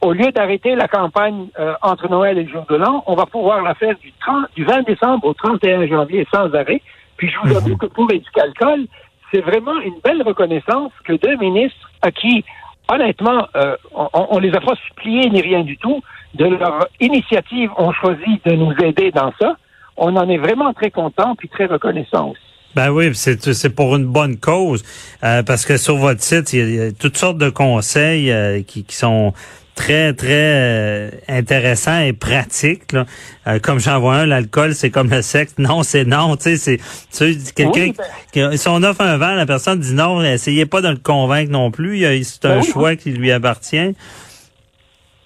au 0.01 0.13
lieu 0.13 0.31
d'arrêter 0.31 0.75
la 0.75 0.87
campagne 0.87 1.47
euh, 1.59 1.73
entre 1.81 2.07
Noël 2.09 2.37
et 2.37 2.43
le 2.43 2.49
jour 2.49 2.65
de 2.69 2.75
l'an, 2.75 3.03
on 3.05 3.15
va 3.15 3.25
pouvoir 3.25 3.61
la 3.61 3.75
faire 3.75 3.95
du, 3.97 4.13
30, 4.21 4.45
du 4.55 4.63
20 4.63 4.83
décembre 4.83 5.27
au 5.27 5.33
31 5.33 5.87
janvier 5.87 6.25
sans 6.33 6.53
arrêt. 6.53 6.81
Puis 7.17 7.29
je 7.29 7.37
vous 7.43 7.57
avoue 7.57 7.75
que 7.75 7.87
pour 7.87 8.09
Éducalcool, 8.11 8.85
c'est 9.31 9.41
vraiment 9.41 9.77
une 9.81 9.99
belle 10.03 10.23
reconnaissance 10.23 10.91
que 11.03 11.13
deux 11.13 11.35
ministres 11.37 11.91
à 12.01 12.11
qui, 12.11 12.45
honnêtement, 12.89 13.47
euh, 13.55 13.75
on, 13.93 14.09
on 14.13 14.39
les 14.39 14.53
a 14.53 14.59
pas 14.59 14.75
suppliés 14.87 15.29
ni 15.29 15.41
rien 15.41 15.63
du 15.63 15.77
tout, 15.77 16.01
de 16.35 16.45
leur 16.45 16.87
initiative 16.99 17.69
ont 17.77 17.93
choisi 17.93 18.41
de 18.45 18.51
nous 18.51 18.73
aider 18.83 19.11
dans 19.11 19.31
ça. 19.39 19.55
On 19.97 20.15
en 20.15 20.29
est 20.29 20.37
vraiment 20.37 20.73
très 20.73 20.91
contents 20.91 21.35
puis 21.35 21.49
très 21.49 21.65
reconnaissants 21.65 22.29
aussi. 22.29 22.41
Ben 22.75 22.91
oui, 22.91 23.15
c'est 23.15 23.53
c'est 23.53 23.71
pour 23.71 23.95
une 23.95 24.05
bonne 24.05 24.37
cause 24.37 24.83
euh, 25.23 25.41
parce 25.41 25.65
que 25.65 25.77
sur 25.77 25.95
votre 25.95 26.21
site 26.21 26.53
il 26.53 26.75
y 26.75 26.81
a, 26.81 26.91
toutes 26.91 27.17
sortes 27.17 27.39
de 27.39 27.49
conseils 27.49 28.31
euh, 28.31 28.61
qui 28.61 28.85
sont 28.89 29.33
très 29.79 30.13
très 30.13 30.27
euh, 30.29 31.09
intéressants 31.29 32.01
et 32.01 32.11
pratiques. 32.11 32.91
Là. 32.91 33.05
Euh, 33.47 33.59
comme 33.59 33.79
j'en 33.79 33.99
vois 33.99 34.15
un, 34.15 34.25
l'alcool 34.25 34.73
c'est 34.75 34.91
comme 34.91 35.09
le 35.09 35.21
sexe, 35.21 35.55
non 35.57 35.83
c'est 35.83 36.03
non. 36.03 36.35
Tu 36.35 36.57
sais, 36.57 36.79
c'est 37.09 37.53
quelqu'un 37.55 37.85
Oui, 37.87 37.95
ben- 38.35 38.49
qui 38.51 38.57
si 38.57 38.67
on 38.67 38.83
offre 38.83 39.01
un 39.01 39.17
vent, 39.17 39.35
la 39.35 39.45
personne 39.45 39.79
dit 39.79 39.93
non, 39.93 40.21
essayez 40.21 40.65
pas 40.65 40.81
de 40.81 40.89
le 40.89 40.97
convaincre 40.97 41.51
non 41.51 41.71
plus. 41.71 41.99
C'est 42.23 42.45
un 42.45 42.55
Ben 42.57 42.61
oui, 42.61 42.67
choix 42.71 42.95
qui 42.97 43.11
lui 43.11 43.31
appartient. 43.31 43.95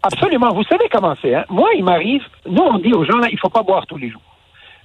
Absolument. 0.03 0.53
Vous 0.53 0.63
savez 0.63 0.85
comment 0.91 1.15
c'est. 1.21 1.33
Hein? 1.33 1.45
Moi, 1.49 1.69
il 1.75 1.83
m'arrive, 1.83 2.21
nous, 2.45 2.61
on 2.61 2.77
dit 2.77 2.93
aux 2.93 3.05
gens, 3.05 3.17
là, 3.17 3.27
il 3.31 3.39
faut 3.39 3.49
pas 3.49 3.63
boire 3.63 3.85
tous 3.87 3.97
les 3.97 4.09
jours. 4.09 4.21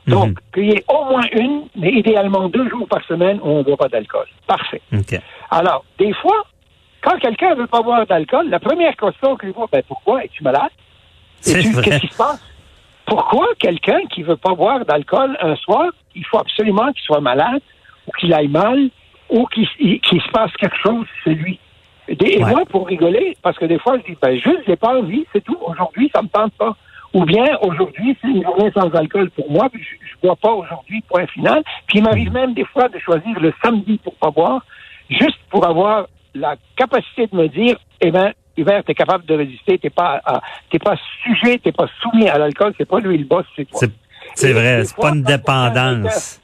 Donc, 0.06 0.38
qu'il 0.54 0.64
y 0.64 0.70
ait 0.70 0.84
au 0.88 1.04
moins 1.10 1.26
une, 1.32 1.64
mais 1.76 1.90
idéalement 1.90 2.48
deux 2.48 2.66
jours 2.70 2.86
par 2.88 3.04
semaine 3.04 3.38
où 3.42 3.48
on 3.48 3.58
ne 3.58 3.62
boit 3.62 3.76
pas 3.76 3.88
d'alcool. 3.88 4.24
Parfait. 4.46 4.80
OK. 4.96 5.20
Alors, 5.50 5.84
des 5.98 6.14
fois, 6.14 6.46
quand 7.02 7.18
quelqu'un 7.18 7.50
ne 7.50 7.60
veut 7.60 7.66
pas 7.66 7.82
boire 7.82 8.06
d'alcool, 8.06 8.48
la 8.48 8.60
première 8.60 8.96
question 8.96 9.36
qu'il 9.36 9.52
voit, 9.52 9.66
ben 9.70 9.82
pourquoi? 9.86 10.24
Es-tu 10.24 10.42
malade? 10.42 10.70
Qu'est-ce 11.42 11.98
qui 12.00 12.08
se 12.08 12.16
passe? 12.16 12.42
Pourquoi 13.06 13.46
quelqu'un 13.58 14.00
qui 14.10 14.22
veut 14.22 14.36
pas 14.36 14.54
boire 14.54 14.84
d'alcool 14.84 15.36
un 15.40 15.56
soir, 15.56 15.86
il 16.14 16.24
faut 16.26 16.38
absolument 16.38 16.92
qu'il 16.92 17.02
soit 17.02 17.20
malade 17.20 17.62
ou 18.06 18.10
qu'il 18.12 18.34
aille 18.34 18.48
mal 18.48 18.90
ou 19.30 19.46
qu'il 19.46 19.66
se 19.66 20.30
passe 20.30 20.52
quelque 20.58 20.76
chose 20.82 21.06
chez 21.24 21.34
lui? 21.34 21.58
Et 22.08 22.42
Ouais. 22.42 22.50
moi, 22.50 22.62
pour 22.70 22.86
rigoler, 22.86 23.36
parce 23.42 23.58
que 23.58 23.66
des 23.66 23.78
fois, 23.78 23.98
je 23.98 24.10
dis, 24.12 24.18
ben, 24.20 24.34
juste, 24.38 24.60
j'ai 24.66 24.76
pas 24.76 24.98
envie, 24.98 25.26
c'est 25.32 25.44
tout. 25.44 25.58
Aujourd'hui, 25.60 26.10
ça 26.14 26.22
me 26.22 26.28
tente 26.28 26.52
pas. 26.54 26.74
Ou 27.14 27.24
bien, 27.24 27.44
aujourd'hui, 27.62 28.16
c'est 28.20 28.28
une 28.28 28.42
journée 28.42 28.70
sans 28.72 28.90
alcool 28.94 29.30
pour 29.30 29.50
moi, 29.50 29.68
puis 29.70 29.82
je, 29.82 30.06
je 30.06 30.26
bois 30.26 30.36
pas 30.36 30.52
aujourd'hui, 30.52 31.02
point 31.08 31.26
final. 31.26 31.62
Puis 31.86 31.98
il 31.98 32.04
m'arrive 32.04 32.32
même 32.32 32.54
des 32.54 32.64
fois 32.64 32.88
de 32.88 32.98
choisir 32.98 33.38
le 33.40 33.52
samedi 33.62 33.98
pour 34.02 34.14
pas 34.14 34.30
boire, 34.30 34.62
juste 35.10 35.38
pour 35.50 35.66
avoir 35.66 36.06
la 36.34 36.56
capacité 36.76 37.26
de 37.26 37.36
me 37.36 37.48
dire, 37.48 37.76
eh 38.00 38.10
ben, 38.10 38.32
Hubert, 38.56 38.82
t'es 38.84 38.94
capable 38.94 39.24
de 39.26 39.34
résister, 39.34 39.78
t'es 39.78 39.90
pas, 39.90 40.20
à- 40.24 40.40
t'es 40.70 40.78
pas 40.78 40.96
sujet, 41.22 41.58
t'es 41.58 41.72
pas 41.72 41.86
soumis 42.00 42.28
à 42.28 42.38
l'alcool, 42.38 42.74
c'est 42.76 42.88
pas 42.88 42.98
lui 43.00 43.16
le 43.18 43.24
boss, 43.24 43.44
c'est 43.56 43.64
toi. 43.68 43.80
C'est 44.34 44.52
vrai, 44.52 44.84
c'est 44.84 44.96
pas 44.96 45.10
une 45.10 45.22
dépendance. 45.22 46.40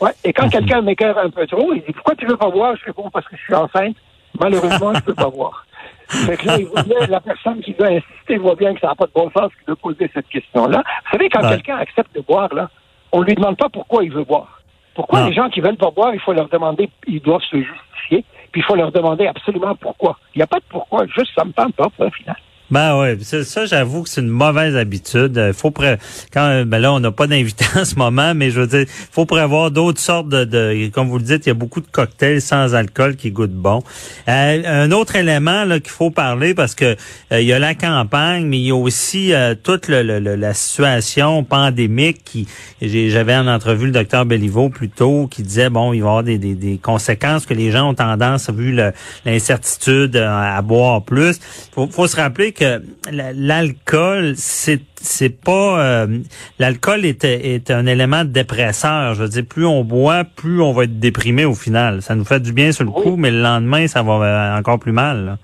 Ouais, 0.00 0.12
et 0.24 0.28
Mhm. 0.28 0.32
quand 0.34 0.48
quelqu'un 0.48 0.80
m'écœure 0.82 1.18
un 1.18 1.30
peu 1.30 1.46
trop, 1.46 1.72
il 1.74 1.82
dit 1.82 1.92
pourquoi 1.92 2.14
tu 2.14 2.26
veux 2.26 2.36
pas 2.36 2.50
boire? 2.50 2.74
Je 2.76 2.84
fais 2.84 2.92
bon 2.92 3.10
parce 3.10 3.26
que 3.26 3.36
je 3.36 3.42
suis 3.42 3.54
enceinte. 3.54 3.96
Malheureusement, 4.38 4.94
je 4.94 5.00
peux 5.00 5.14
pas 5.14 5.28
boire. 5.30 5.64
Fait 6.08 6.36
que 6.36 6.46
là, 6.46 6.58
il 6.58 6.66
voit 6.66 6.82
bien, 6.84 7.06
la 7.08 7.20
personne 7.20 7.60
qui 7.60 7.72
veut 7.72 7.86
insister 7.86 8.36
voit 8.38 8.54
bien 8.54 8.72
que 8.74 8.80
ça 8.80 8.88
n'a 8.88 8.94
pas 8.94 9.06
de 9.06 9.12
bon 9.12 9.30
sens 9.36 9.50
de 9.66 9.74
poser 9.74 10.10
cette 10.14 10.28
question-là. 10.28 10.82
Vous 11.04 11.10
savez, 11.10 11.28
quand 11.28 11.42
Ouais. 11.42 11.50
quelqu'un 11.50 11.76
accepte 11.78 12.14
de 12.14 12.20
boire, 12.20 12.52
là, 12.54 12.70
on 13.12 13.22
lui 13.22 13.34
demande 13.34 13.56
pas 13.56 13.68
pourquoi 13.68 14.04
il 14.04 14.12
veut 14.12 14.24
boire. 14.24 14.57
Pourquoi 14.98 15.20
Non. 15.20 15.26
les 15.28 15.32
gens 15.32 15.48
qui 15.48 15.60
veulent 15.60 15.76
pas 15.76 15.92
boire, 15.92 16.12
il 16.12 16.18
faut 16.18 16.32
leur 16.32 16.48
demander, 16.48 16.90
ils 17.06 17.22
doivent 17.22 17.44
se 17.48 17.56
justifier, 17.56 18.24
puis 18.50 18.62
il 18.62 18.64
faut 18.64 18.74
leur 18.74 18.90
demander 18.90 19.28
absolument 19.28 19.76
pourquoi. 19.76 20.18
Il 20.34 20.38
n'y 20.38 20.42
a 20.42 20.48
pas 20.48 20.58
de 20.58 20.64
pourquoi, 20.68 21.06
juste 21.06 21.30
ça 21.36 21.44
me 21.44 21.52
tente 21.52 21.72
pas, 21.76 21.88
point 21.90 22.10
final. 22.10 22.34
Ben 22.70 22.98
ouais, 23.00 23.16
ça, 23.22 23.44
ça, 23.44 23.64
j'avoue 23.64 24.02
que 24.02 24.10
c'est 24.10 24.20
une 24.20 24.28
mauvaise 24.28 24.76
habitude. 24.76 25.38
Euh, 25.38 25.54
Faut 25.54 25.70
pré- 25.70 25.96
quand 26.34 26.64
ben 26.66 26.78
là 26.78 26.92
on 26.92 27.00
n'a 27.00 27.10
pas 27.10 27.26
d'invité 27.26 27.64
en 27.76 27.86
ce 27.86 27.94
moment, 27.94 28.34
mais 28.34 28.50
je 28.50 28.60
veux 28.60 28.66
dire, 28.66 28.84
faut 29.10 29.24
prévoir 29.24 29.70
d'autres 29.70 30.00
sortes 30.00 30.28
de, 30.28 30.44
de 30.44 30.90
comme 30.92 31.08
vous 31.08 31.16
le 31.16 31.24
dites, 31.24 31.46
il 31.46 31.48
y 31.48 31.52
a 31.52 31.54
beaucoup 31.54 31.80
de 31.80 31.86
cocktails 31.90 32.42
sans 32.42 32.74
alcool 32.74 33.16
qui 33.16 33.30
goûtent 33.30 33.52
bon. 33.54 33.82
Euh, 34.28 34.62
un 34.66 34.92
autre 34.92 35.16
élément 35.16 35.64
là 35.64 35.80
qu'il 35.80 35.90
faut 35.92 36.10
parler 36.10 36.52
parce 36.52 36.74
que 36.74 36.94
euh, 37.32 37.40
il 37.40 37.46
y 37.46 37.54
a 37.54 37.58
la 37.58 37.74
campagne, 37.74 38.44
mais 38.46 38.58
il 38.58 38.66
y 38.66 38.70
a 38.70 38.76
aussi 38.76 39.32
euh, 39.32 39.54
toute 39.54 39.88
le- 39.88 40.02
le- 40.02 40.36
la 40.36 40.52
situation 40.52 41.44
pandémique 41.44 42.22
qui 42.22 42.46
j'avais 42.82 43.34
en 43.34 43.46
entrevue 43.46 43.86
le 43.86 43.92
docteur 43.92 44.26
Belliveau 44.26 44.68
plus 44.68 44.90
tôt 44.90 45.26
qui 45.30 45.42
disait 45.42 45.70
bon, 45.70 45.94
il 45.94 46.00
va 46.02 46.06
y 46.06 46.08
avoir 46.08 46.22
des, 46.22 46.36
des, 46.36 46.54
des 46.54 46.76
conséquences 46.76 47.46
que 47.46 47.54
les 47.54 47.70
gens 47.70 47.88
ont 47.88 47.94
tendance 47.94 48.50
vu 48.50 48.78
l'incertitude 49.24 50.16
euh, 50.16 50.28
à 50.28 50.60
boire 50.60 51.02
plus. 51.02 51.40
Faut, 51.72 51.86
faut 51.88 52.06
se 52.06 52.16
rappeler 52.16 52.52
que 52.58 52.82
la- 53.10 53.32
l'alcool, 53.32 54.32
c'est 54.36 54.80
c'est 55.00 55.40
pas 55.42 55.80
euh, 55.80 56.18
l'alcool 56.58 57.04
est, 57.04 57.22
est 57.24 57.70
un 57.70 57.86
élément 57.86 58.24
dépresseur. 58.24 59.14
Je 59.14 59.22
veux 59.22 59.28
dire, 59.28 59.44
plus 59.48 59.64
on 59.66 59.84
boit, 59.84 60.24
plus 60.24 60.60
on 60.60 60.72
va 60.72 60.84
être 60.84 60.98
déprimé 60.98 61.44
au 61.44 61.54
final. 61.54 62.02
Ça 62.02 62.14
nous 62.16 62.24
fait 62.24 62.40
du 62.40 62.52
bien 62.52 62.72
sur 62.72 62.84
le 62.84 62.90
coup, 62.90 63.16
mais 63.16 63.30
le 63.30 63.40
lendemain, 63.40 63.86
ça 63.86 64.02
va 64.02 64.12
euh, 64.14 64.58
encore 64.58 64.78
plus 64.80 64.92
mal. 64.92 65.24
là. 65.24 65.36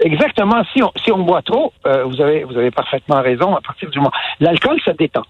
Exactement. 0.00 0.62
Si 0.72 0.82
on, 0.82 0.90
si 1.04 1.10
on 1.12 1.24
boit 1.24 1.42
trop, 1.42 1.72
euh, 1.86 2.04
vous 2.04 2.20
avez 2.20 2.44
vous 2.44 2.56
avez 2.56 2.70
parfaitement 2.70 3.20
raison. 3.22 3.54
À 3.56 3.60
partir 3.60 3.90
du 3.90 3.98
moment, 3.98 4.12
l'alcool 4.40 4.78
ça 4.84 4.92
détend, 4.92 5.24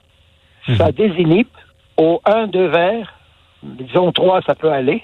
ça 0.76 0.90
désinhibe. 0.92 1.48
Au 1.96 2.20
1, 2.24 2.48
2 2.48 2.66
verres, 2.68 3.14
disons 3.62 4.10
3, 4.12 4.42
ça 4.46 4.54
peut 4.54 4.70
aller. 4.72 5.02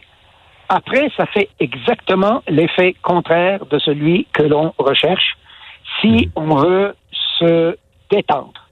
Après, 0.68 1.08
ça 1.16 1.26
fait 1.26 1.48
exactement 1.60 2.42
l'effet 2.48 2.94
contraire 3.02 3.64
de 3.66 3.78
celui 3.78 4.26
que 4.32 4.42
l'on 4.42 4.72
recherche 4.78 5.36
si 6.00 6.30
on 6.36 6.54
veut 6.56 6.94
se 7.38 7.76
détendre. 8.10 8.68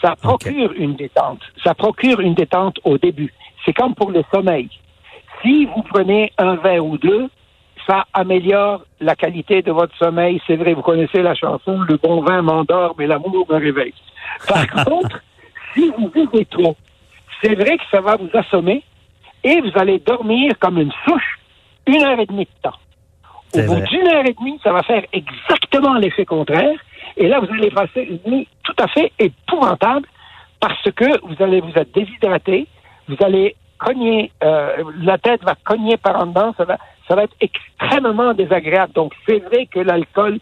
Ça 0.00 0.16
procure 0.16 0.72
une 0.72 0.94
détente. 0.94 1.40
Ça 1.62 1.74
procure 1.74 2.20
une 2.20 2.34
détente 2.34 2.78
au 2.84 2.98
début. 2.98 3.32
C'est 3.64 3.72
comme 3.72 3.94
pour 3.94 4.10
le 4.10 4.22
sommeil. 4.32 4.68
Si 5.42 5.66
vous 5.66 5.82
prenez 5.82 6.32
un 6.38 6.56
verre 6.56 6.84
ou 6.84 6.98
deux, 6.98 7.28
ça 7.86 8.06
améliore 8.12 8.82
la 9.00 9.14
qualité 9.14 9.62
de 9.62 9.72
votre 9.72 9.96
sommeil. 9.96 10.40
C'est 10.46 10.56
vrai, 10.56 10.74
vous 10.74 10.82
connaissez 10.82 11.22
la 11.22 11.34
chanson 11.34 11.80
Le 11.88 11.96
bon 11.96 12.22
vin 12.22 12.42
m'endort, 12.42 12.94
mais 12.98 13.06
l'amour 13.06 13.46
me 13.48 13.56
réveille. 13.56 13.94
Par 14.46 14.66
contre, 14.84 15.20
si 15.74 15.90
vous 15.96 16.08
buvez 16.08 16.44
trop, 16.46 16.76
c'est 17.42 17.54
vrai 17.54 17.76
que 17.76 17.84
ça 17.90 18.00
va 18.00 18.16
vous 18.16 18.30
assommer 18.34 18.82
et 19.44 19.60
vous 19.60 19.72
allez 19.76 19.98
dormir 19.98 20.52
comme 20.60 20.78
une 20.78 20.92
souche 21.04 21.38
une 21.86 22.02
heure 22.04 22.20
et 22.20 22.26
demie 22.26 22.44
de 22.44 22.62
temps. 22.62 22.78
Au 23.54 23.62
bout 23.62 23.80
d'une 23.80 24.08
heure 24.08 24.24
et 24.24 24.32
demie, 24.32 24.58
ça 24.62 24.72
va 24.72 24.82
faire 24.82 25.04
exactement 25.12 25.94
l'effet 25.94 26.24
contraire. 26.24 26.78
Et 27.16 27.28
là, 27.28 27.40
vous 27.40 27.52
allez 27.52 27.70
passer 27.70 28.02
une 28.02 28.32
nuit 28.32 28.48
tout 28.62 28.74
à 28.78 28.88
fait 28.88 29.12
épouvantable 29.18 30.06
parce 30.60 30.90
que 30.92 31.26
vous 31.26 31.42
allez 31.42 31.60
vous 31.60 31.72
être 31.74 31.92
déshydraté, 31.92 32.66
vous 33.08 33.16
allez 33.20 33.56
cogner, 33.78 34.30
euh, 34.44 34.84
la 35.02 35.18
tête 35.18 35.42
va 35.44 35.54
cogner 35.64 35.96
par 35.96 36.20
en 36.20 36.26
dedans, 36.26 36.54
ça 36.56 36.64
va, 36.64 36.78
ça 37.08 37.16
va 37.16 37.24
être 37.24 37.36
extrêmement 37.40 38.32
désagréable. 38.32 38.92
Donc, 38.92 39.12
c'est 39.26 39.38
vrai 39.38 39.66
que 39.66 39.80
l'alcool 39.80 40.38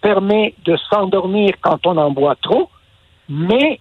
permet 0.00 0.54
de 0.64 0.76
s'endormir 0.76 1.54
quand 1.60 1.86
on 1.86 1.96
en 1.96 2.10
boit 2.10 2.36
trop, 2.40 2.70
mais 3.28 3.80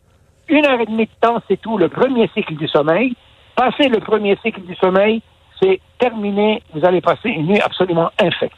une 0.50 0.66
heure 0.66 0.80
et 0.80 0.86
demie 0.86 1.06
de 1.06 1.12
temps, 1.22 1.42
c'est 1.48 1.62
tout, 1.62 1.78
le 1.78 1.90
premier 1.90 2.30
cycle 2.34 2.56
du 2.56 2.68
sommeil. 2.68 3.16
Passer 3.56 3.88
le 3.88 4.00
premier 4.00 4.38
cycle 4.44 4.62
du 4.62 4.76
sommeil, 4.76 5.22
c'est 5.62 5.80
terminé, 6.00 6.62
vous 6.74 6.84
allez 6.86 7.02
passer 7.02 7.30
une 7.30 7.48
nuit 7.48 7.62
absolument 7.62 8.10
infecte. 8.20 8.58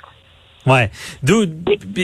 Ouais. 0.66 0.90
D'où, 1.24 1.46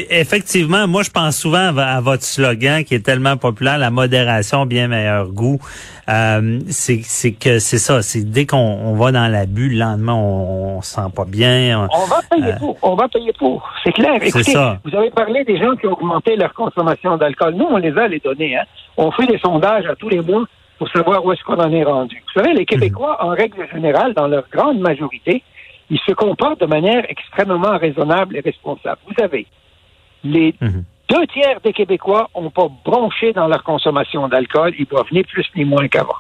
effectivement, 0.10 0.88
moi, 0.88 1.04
je 1.04 1.10
pense 1.10 1.38
souvent 1.38 1.76
à, 1.78 1.84
à 1.84 2.02
votre 2.02 2.24
slogan 2.24 2.84
qui 2.84 2.96
est 2.96 3.06
tellement 3.06 3.38
populaire, 3.38 3.78
la 3.78 3.90
modération, 3.92 4.66
bien 4.66 4.88
meilleur 4.88 5.28
goût. 5.30 5.60
Euh, 6.10 6.60
c'est, 6.68 7.02
c'est 7.04 7.32
que 7.32 7.60
c'est 7.60 7.78
ça. 7.78 8.02
C'est 8.02 8.24
dès 8.30 8.46
qu'on 8.46 8.58
on 8.58 8.96
va 8.96 9.12
dans 9.12 9.28
l'abus, 9.28 9.70
le 9.70 9.80
lendemain, 9.80 10.14
on, 10.14 10.78
on 10.78 10.82
se 10.82 10.96
sent 10.96 11.02
pas 11.16 11.26
bien. 11.26 11.88
On 11.92 12.06
va 12.06 12.20
payer 12.30 12.54
Euh, 12.54 12.58
pour. 12.58 12.78
On 12.82 12.96
va 12.96 13.08
payer 13.08 13.32
pour. 13.38 13.68
C'est 13.84 13.92
clair. 13.94 14.14
C'est 14.22 14.28
Écoutez, 14.30 14.52
ça. 14.52 14.80
vous 14.84 14.96
avez 14.96 15.10
parlé 15.12 15.44
des 15.44 15.58
gens 15.58 15.76
qui 15.76 15.88
ont 15.88 15.94
augmenté 15.94 16.36
leur 16.36 16.54
consommation 16.54 17.18
d'alcool. 17.18 17.54
Nous, 17.56 17.66
on 17.70 17.78
les 17.78 17.96
a 17.98 18.08
les 18.08 18.20
données. 18.20 18.58
Hein. 18.58 18.64
On 18.98 19.12
fait 19.12 19.26
des 19.28 19.38
sondages 19.40 19.86
à 19.86 19.96
tous 19.96 20.10
les 20.10 20.20
mois 20.22 20.44
pour 20.78 20.90
savoir 20.90 21.24
où 21.24 21.32
est-ce 21.32 21.44
qu'on 21.44 21.60
en 21.60 21.72
est 21.72 21.84
rendu. 21.84 22.22
Vous 22.34 22.42
savez, 22.42 22.54
les 22.56 22.66
Québécois, 22.66 23.18
en 23.24 23.30
règle 23.30 23.68
générale, 23.74 24.14
dans 24.16 24.28
leur 24.28 24.44
grande 24.52 24.80
majorité, 24.80 25.44
ils 25.92 26.00
se 26.08 26.14
comportent 26.14 26.62
de 26.62 26.66
manière 26.66 27.04
extrêmement 27.10 27.78
raisonnable 27.78 28.38
et 28.38 28.40
responsable. 28.40 29.00
Vous 29.08 29.24
avez 29.24 29.46
les 30.24 30.56
Mhm. 30.62 30.84
deux 31.10 31.28
tiers 31.28 31.60
des 31.62 31.74
Québécois 31.74 32.30
n'ont 32.36 32.50
pas 32.50 32.68
bronché 32.86 33.34
dans 33.34 33.48
leur 33.48 33.64
consommation 33.64 34.28
d'alcool. 34.30 34.74
Ils 34.80 34.86
boivent 34.86 35.12
ni 35.12 35.24
plus 35.24 35.46
ni 35.56 35.66
moins 35.66 35.88
qu'avant. 35.90 36.16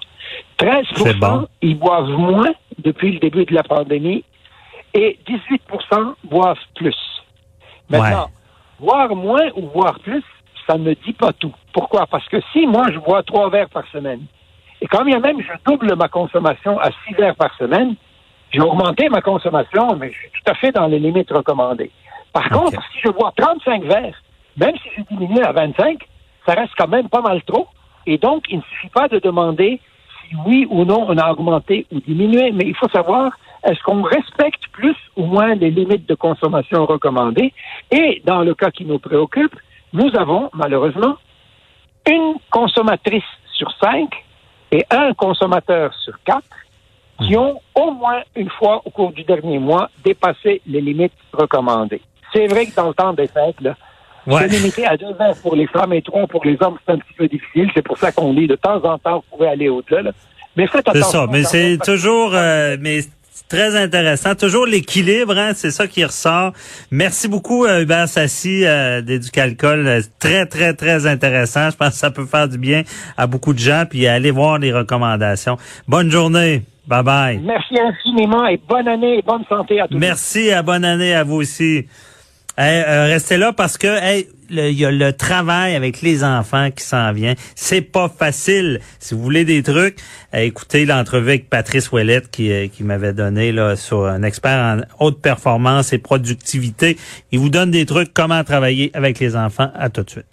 13 0.57 0.85
C'est 0.95 1.17
bon. 1.17 1.47
ils 1.61 1.77
boivent 1.77 2.09
moins 2.09 2.51
depuis 2.79 3.11
le 3.13 3.19
début 3.19 3.45
de 3.45 3.53
la 3.55 3.63
pandémie 3.63 4.23
et 4.93 5.17
18% 5.25 6.15
boivent 6.25 6.57
plus. 6.75 6.97
Maintenant, 7.89 8.29
boire 8.79 9.15
moins 9.15 9.47
ou 9.55 9.61
boire 9.67 9.99
plus, 9.99 10.23
ça 10.67 10.77
ne 10.77 10.93
dit 11.05 11.13
pas 11.13 11.33
tout. 11.33 11.53
Pourquoi? 11.73 12.05
Parce 12.07 12.27
que 12.27 12.37
si 12.51 12.65
moi, 12.67 12.85
je 12.91 12.99
bois 12.99 13.23
trois 13.23 13.49
verres 13.49 13.69
par 13.69 13.85
semaine, 13.87 14.21
et 14.81 14.87
quand 14.87 15.03
bien 15.05 15.19
même 15.19 15.39
je 15.41 15.51
double 15.69 15.95
ma 15.95 16.07
consommation 16.07 16.79
à 16.79 16.89
six 17.05 17.13
verres 17.15 17.35
par 17.35 17.53
semaine, 17.57 17.95
j'ai 18.51 18.61
augmenté 18.61 19.07
ma 19.09 19.21
consommation, 19.21 19.95
mais 19.97 20.11
je 20.11 20.17
suis 20.17 20.29
tout 20.31 20.51
à 20.51 20.55
fait 20.55 20.71
dans 20.71 20.87
les 20.87 20.99
limites 20.99 21.31
recommandées. 21.31 21.91
Par 22.33 22.49
contre, 22.49 22.81
si 22.91 22.99
je 23.03 23.09
bois 23.09 23.31
35 23.35 23.83
verres, 23.83 24.21
même 24.57 24.75
si 24.77 24.89
je 24.97 25.01
diminue 25.03 25.43
à 25.43 25.51
25, 25.51 25.99
ça 26.45 26.53
reste 26.53 26.73
quand 26.77 26.87
même 26.87 27.09
pas 27.09 27.21
mal 27.21 27.41
trop. 27.43 27.67
Et 28.05 28.17
donc, 28.17 28.45
il 28.49 28.57
ne 28.57 28.63
suffit 28.63 28.89
pas 28.89 29.07
de 29.07 29.19
demander 29.19 29.79
si 30.21 30.35
oui 30.45 30.67
ou 30.69 30.85
non 30.85 31.05
on 31.07 31.17
a 31.17 31.31
augmenté 31.31 31.85
ou 31.91 31.99
diminué, 31.99 32.51
mais 32.51 32.65
il 32.65 32.75
faut 32.75 32.89
savoir 32.89 33.31
est-ce 33.63 33.81
qu'on 33.83 34.01
respecte 34.01 34.67
plus 34.71 34.95
ou 35.15 35.25
moins 35.25 35.53
les 35.55 35.69
limites 35.69 36.09
de 36.09 36.15
consommation 36.15 36.85
recommandées? 36.85 37.53
Et 37.91 38.21
dans 38.25 38.41
le 38.41 38.55
cas 38.55 38.71
qui 38.71 38.85
nous 38.85 38.99
préoccupe, 38.99 39.55
nous 39.93 40.09
avons 40.17 40.49
malheureusement 40.53 41.15
une 42.09 42.35
consommatrice 42.49 43.23
sur 43.53 43.71
cinq 43.79 44.09
et 44.71 44.85
un 44.89 45.13
consommateur 45.13 45.93
sur 45.93 46.15
quatre 46.23 46.47
qui 47.27 47.37
ont 47.37 47.59
au 47.75 47.91
moins 47.91 48.21
une 48.35 48.49
fois 48.49 48.81
au 48.85 48.89
cours 48.89 49.11
du 49.11 49.23
dernier 49.23 49.59
mois 49.59 49.89
dépassé 50.03 50.61
les 50.67 50.81
limites 50.81 51.13
recommandées. 51.33 52.01
C'est 52.33 52.47
vrai 52.47 52.65
que 52.65 52.75
dans 52.75 52.87
le 52.89 52.93
temps 52.93 53.13
des 53.13 53.27
fêtes, 53.27 53.59
là, 53.61 53.75
Ouais. 54.27 54.41
c'est 54.41 54.49
limité 54.57 54.85
à 54.85 54.95
deux 54.97 55.13
verres 55.17 55.35
pour 55.41 55.55
les 55.55 55.65
femmes 55.67 55.93
et 55.93 56.01
trois 56.03 56.27
pour 56.27 56.45
les 56.45 56.55
hommes, 56.61 56.77
c'est 56.85 56.93
un 56.93 56.97
petit 56.99 57.13
peu 57.17 57.27
difficile. 57.27 57.69
C'est 57.73 57.81
pour 57.81 57.97
ça 57.97 58.11
qu'on 58.11 58.33
dit 58.33 58.45
de 58.47 58.55
temps 58.55 58.83
en 58.85 58.97
temps, 58.99 59.23
vous 59.29 59.37
pouvez 59.37 59.49
aller 59.49 59.67
au-delà. 59.67 60.03
là. 60.03 60.11
Mais 60.55 60.67
faites 60.67 60.83
C'est 60.85 60.97
attention. 60.99 61.25
ça. 61.25 61.27
Mais 61.31 61.41
quand 61.41 61.49
c'est 61.49 61.77
toujours, 61.83 62.31
euh, 62.33 62.77
mais 62.79 62.99
Très 63.49 63.75
intéressant. 63.75 64.33
Toujours 64.35 64.65
l'équilibre, 64.65 65.37
hein, 65.37 65.51
c'est 65.53 65.71
ça 65.71 65.85
qui 65.85 66.05
ressort. 66.05 66.53
Merci 66.89 67.27
beaucoup, 67.27 67.65
euh, 67.65 67.81
Hubert 67.81 68.07
Sassi 68.07 68.63
euh, 68.65 69.01
d'Éducalcool. 69.01 70.01
Très, 70.19 70.45
très, 70.45 70.73
très 70.73 71.05
intéressant. 71.05 71.69
Je 71.69 71.75
pense 71.75 71.89
que 71.89 71.95
ça 71.95 72.11
peut 72.11 72.25
faire 72.25 72.47
du 72.47 72.57
bien 72.57 72.83
à 73.17 73.27
beaucoup 73.27 73.53
de 73.53 73.59
gens, 73.59 73.83
puis 73.89 74.07
aller 74.07 74.31
voir 74.31 74.57
les 74.57 74.71
recommandations. 74.71 75.57
Bonne 75.87 76.09
journée. 76.09 76.61
Bye 76.91 77.03
bye. 77.03 77.39
Merci 77.41 77.79
infiniment 77.79 78.45
et 78.47 78.59
bonne 78.67 78.85
année 78.85 79.19
et 79.19 79.21
bonne 79.21 79.45
santé 79.47 79.79
à 79.79 79.87
tous. 79.87 79.97
Merci 79.97 80.49
et 80.49 80.61
bonne 80.61 80.83
année 80.83 81.15
à 81.15 81.23
vous 81.23 81.37
aussi. 81.37 81.85
Euh, 82.59 83.05
restez 83.05 83.37
là 83.37 83.53
parce 83.53 83.77
que 83.77 83.87
il 84.49 84.77
y 84.77 84.83
a 84.83 84.91
le 84.91 85.13
travail 85.13 85.75
avec 85.75 86.01
les 86.01 86.25
enfants 86.25 86.69
qui 86.69 86.83
s'en 86.83 87.13
vient. 87.13 87.35
C'est 87.55 87.79
pas 87.79 88.09
facile. 88.09 88.81
Si 88.99 89.13
vous 89.13 89.21
voulez 89.21 89.45
des 89.45 89.63
trucs, 89.63 89.99
écoutez 90.33 90.85
l'entrevue 90.85 91.29
avec 91.29 91.49
Patrice 91.49 91.93
Ouellette 91.93 92.29
qui, 92.29 92.51
euh, 92.51 92.67
qui 92.67 92.83
m'avait 92.83 93.13
donné 93.13 93.53
là 93.53 93.77
sur 93.77 94.05
un 94.05 94.23
expert 94.23 94.59
en 94.59 94.81
haute 94.99 95.21
performance 95.21 95.93
et 95.93 95.97
productivité. 95.97 96.97
Il 97.31 97.39
vous 97.39 97.49
donne 97.49 97.71
des 97.71 97.85
trucs 97.85 98.13
comment 98.13 98.43
travailler 98.43 98.91
avec 98.93 99.19
les 99.19 99.37
enfants. 99.37 99.71
À 99.75 99.89
tout 99.89 100.03
de 100.03 100.09
suite. 100.09 100.25